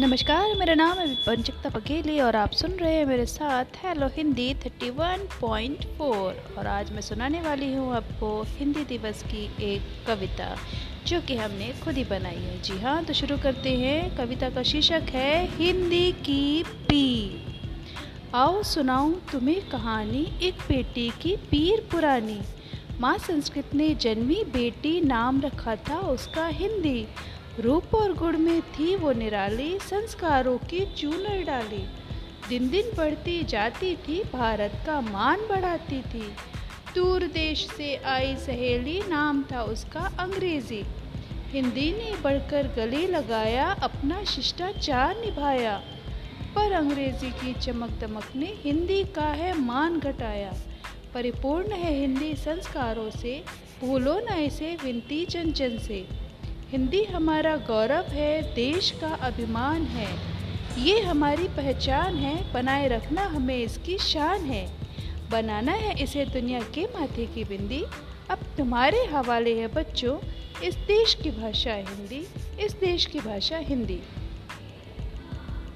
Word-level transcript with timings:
नमस्कार, 0.00 0.54
मेरा 0.54 0.74
नाम 0.74 0.98
है 0.98 1.06
विपंचकता 1.06 1.70
पकेली 1.70 2.20
और 2.20 2.36
आप 2.36 2.50
सुन 2.50 2.70
रहे 2.70 2.94
हैं 2.94 3.06
मेरे 3.06 3.26
साथ 3.26 3.64
हेलो 3.64 4.06
हिंदी 4.06 4.54
31.4 4.54 6.58
और 6.58 6.66
आज 6.66 6.92
मैं 6.92 7.00
सुनाने 7.00 7.40
वाली 7.40 7.74
हूँ 7.74 7.96
आपको 7.96 8.44
हिंदी 8.48 8.84
दिवस 8.84 9.22
की 9.22 9.72
एक 9.72 9.82
कविता, 10.06 10.56
जो 11.06 11.20
कि 11.20 11.36
हमने 11.36 11.74
खुद 11.84 11.94
ही 11.94 12.04
बनाई 12.04 12.34
है। 12.34 12.62
जी 12.62 12.78
हाँ 12.78 13.04
तो 13.04 13.12
शुरू 13.12 13.38
करते 13.38 13.70
हैं। 13.70 14.16
कविता 14.16 14.50
का 14.50 14.62
शीर्षक 14.62 15.02
है, 15.10 15.46
हिंदी 15.46 16.12
की 16.12 16.62
पीर। 16.62 17.60
आओ 18.34 18.62
सुनाऊँ 18.62 19.22
तुम्हें 19.32 19.68
कहानी, 19.68 20.32
एक 20.42 20.54
बेटी 20.68 21.12
की 21.22 21.36
पीर 21.36 21.88
पुरानी। 21.92 22.40
माँ 23.00 23.18
संस्कृत 23.18 23.70
ने 23.74 23.94
जन्मी 23.94 24.34
बेटी, 24.34 25.00
नाम 25.00 25.40
रखा 25.40 25.76
था 25.76 25.98
उसका 25.98 26.46
हिंदी। 26.46 27.06
रूप 27.60 27.94
और 27.94 28.12
गुण 28.12 28.38
में 28.38 28.62
थी 28.62 28.96
वो 28.96 29.12
निराली, 29.12 29.78
संस्कारों 29.78 30.58
की 30.58 30.94
चूनर 30.94 31.42
डाली। 31.42 31.86
दिन 32.48 32.70
दिन 32.70 32.96
बढ़ती 32.96 33.44
जाती 33.44 33.96
थी, 33.96 34.22
भारत 34.24 34.72
का 34.86 35.00
मान 35.00 35.40
बढ़ाती 35.48 36.02
थी। 36.02 36.32
दूर 36.94 37.22
देश 37.26 37.68
से 37.76 37.96
आई 37.96 38.36
सहेली, 38.36 39.02
नाम 39.08 39.44
था 39.52 39.62
उसका 39.62 40.00
अंग्रेज़ी। 40.00 40.84
हिंदी 41.48 41.92
ने 41.92 42.16
बढ़कर 42.22 42.66
गले 42.76 43.06
लगाया, 43.06 43.66
अपना 43.70 44.24
शिष्टाचार 44.24 45.20
निभाया। 45.20 45.82
पर 46.54 46.72
अंग्रेज़ी 46.72 47.30
की 47.30 47.54
चमक 47.60 47.90
दमक 47.90 48.24
ने 48.36 48.54
हिंदी 48.60 49.04
का 49.04 49.26
है 49.26 49.58
मान 49.58 49.98
घटाया। 50.00 50.52
परिपूर्ण 51.14 51.72
है 51.72 52.00
हिंदी 52.00 52.34
संस्कारों 52.34 53.10
से, 53.10 53.44
भूलो 53.80 54.20
न 54.30 54.32
इसे 54.38 54.76
विनती 54.84 55.26
जन 55.26 55.52
जन 55.52 55.78
से। 55.78 56.23
हिंदी 56.74 57.02
हमारा 57.04 57.56
गौरव 57.56 58.04
है, 58.04 58.54
देश 58.54 58.90
का 58.90 59.08
अभिमान 59.08 59.82
है। 59.82 60.08
ये 60.84 61.00
हमारी 61.00 61.48
पहचान 61.48 62.14
है, 62.14 62.52
बनाए 62.52 62.88
रखना 62.88 63.24
हमें 63.24 63.56
इसकी 63.56 63.98
शान 63.98 64.40
है। 64.40 64.66
बनाना 65.30 65.72
है 65.72 66.02
इसे 66.02 66.24
दुनिया 66.24 66.60
के 66.60 66.84
माथे 66.84 67.26
की 67.26 67.44
बिंदी। 67.44 67.84
अब 68.30 68.38
तुम्हारे 68.56 69.04
हवाले 69.04 69.60
है 69.60 69.66
बच्चों, 69.66 70.18
इस 70.64 70.74
देश 70.74 71.14
की 71.14 71.30
भाषा 71.30 71.74
हिंदी, 71.74 72.26
इस 72.64 72.72
देश 72.72 73.06
की 73.06 73.20
भाषा 73.20 73.56
हिंदी। 73.56 74.00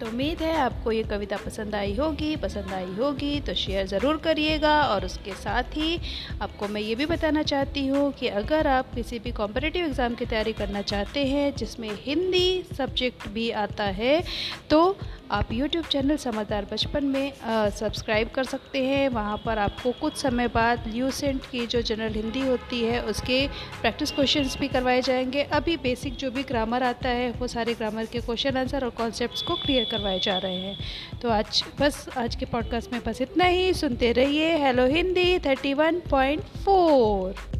तो 0.00 0.06
उम्मीद 0.06 0.42
है 0.42 0.54
आपको 0.56 0.92
ये 0.92 1.02
कविता 1.02 1.36
पसंद 1.36 1.74
आई 1.74 1.94
होगी, 1.94 2.34
पसंद 2.36 2.72
आई 2.72 2.92
होगी 2.94 3.40
तो 3.40 3.54
शेयर 3.54 3.86
ज़रूर 3.86 4.16
करिएगा 4.24 4.80
और 4.84 5.04
उसके 5.04 5.32
साथ 5.34 5.76
ही 5.76 5.98
आपको 6.42 6.68
मैं 6.68 6.80
ये 6.80 6.94
भी 6.94 7.06
बताना 7.06 7.42
चाहती 7.44 7.86
हूँ 7.86 8.12
कि 8.12 8.28
अगर 8.38 8.66
आप 8.68 8.94
किसी 8.94 9.18
भी 9.18 9.32
कॉम्पिटिटिव 9.32 9.84
एग्ज़ाम 9.84 10.14
की 10.14 10.26
तैयारी 10.26 10.52
करना 10.54 10.82
चाहते 10.84 11.24
हैं, 11.26 11.54
जिसमें 11.56 11.90
हिंदी 11.98 12.62
सब्जेक्ट 12.76 13.28
भी 13.28 13.50
आता 13.58 13.84
है 13.94 14.22
तो 14.70 14.96
आप 15.30 15.52
यूट्यूब 15.52 15.84
चैनल 15.84 16.16
समझदार 16.16 16.66
बचपन 16.70 17.04
में 17.06 17.32
सब्सक्राइब 17.70 18.28
कर 18.34 18.44
सकते 18.44 18.84
हैं। 18.84 19.08
वहाँ 19.08 19.36
पर 19.46 19.58
आपको 19.58 19.90
कुछ 20.00 20.16
समय 20.16 20.48
बाद 20.48 20.84
ल्यूसेंट 20.88 21.46
की 21.50 21.66
जो 21.66 21.82
जनरल 21.82 22.14
हिंदी 22.14 22.40
होती 22.40 22.80
है, 22.82 23.02
उसके 23.02 23.46
प्रैक्टिस 23.80 24.10
क्वेश्चंस 24.12 24.56
भी 24.58 24.68
करवाए 24.68 25.02
जाएँगे। 25.02 25.42
अभी 25.52 25.76
बेसिक 25.78 26.16
जो 26.16 26.30
भी 26.30 26.42
ग्रामर 26.44 26.82
आता 26.82 27.08
है, 27.10 27.30
वो 27.32 27.46
सारे 27.48 27.74
ग्रामर 27.74 28.06
के 28.06 28.20
क्वेश्चन 28.20 28.56
आंसर 28.56 28.84
और 28.84 28.90
कॉन्सेप्ट 28.98 29.44
को 29.46 29.54
क्लियर 29.56 29.86
करवाए 29.90 30.18
जा 30.18 30.38
रहे 30.38 30.56
हैं। 30.56 30.78
तो 31.22 31.30
आज, 31.30 31.64
बस 31.80 32.08
आज 32.16 32.36
के 32.36 32.44
पॉडकास्ट 32.44 32.92
में 32.92 33.00
बस 33.06 33.20
इतना 33.20 33.44
ही। 33.44 33.72
सुनते 33.74 34.12
रहिए 34.12 34.56
hello 34.56 34.86
Hindi 34.86 35.38
thirty 35.38 35.74
one 35.74 36.00
point 36.10 36.42
four 36.64 37.57